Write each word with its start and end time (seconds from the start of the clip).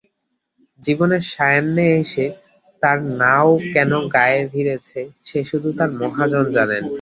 জীবনের 0.83 1.23
সায়াহ্নে 1.31 1.85
এসে 2.01 2.25
তাঁর 2.81 2.97
নাও 3.19 3.49
কোন 3.73 3.91
গাঁয়ে 4.15 4.41
ভিড়েছে—সে 4.53 5.39
শুধু 5.49 5.69
তাঁর 5.77 5.89
মহাজন 6.01 6.45
জানেন। 6.57 6.83